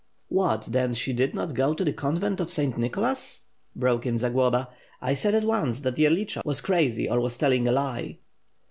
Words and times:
'""What 0.29 0.65
then 0.71 0.95
she 0.95 1.13
did 1.13 1.35
not 1.35 1.53
go 1.53 1.75
to 1.75 1.85
the 1.85 1.93
convent 1.93 2.39
of 2.39 2.49
Saint 2.49 2.75
Nicholas?" 2.75 3.43
broke 3.75 4.07
in 4.07 4.17
Zagloba. 4.17 4.69
"I 4.99 5.13
said 5.13 5.35
at 5.35 5.43
once 5.43 5.81
that 5.81 5.99
Yerlicha 5.99 6.41
was 6.43 6.59
crazy 6.59 7.07
or 7.07 7.19
was 7.21 7.37
telling 7.37 7.67
a 7.67 7.71
lie." 7.71 8.17